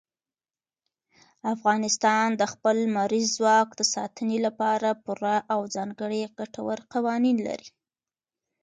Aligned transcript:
افغانستان 1.53 2.27
د 2.39 2.41
خپل 2.53 2.75
لمریز 2.85 3.27
ځواک 3.37 3.69
د 3.75 3.81
ساتنې 3.93 4.37
لپاره 4.45 4.99
پوره 5.03 5.37
او 5.53 5.61
ځانګړي 5.75 6.21
ګټور 6.37 6.77
قوانین 6.93 7.37
لري. 7.47 7.69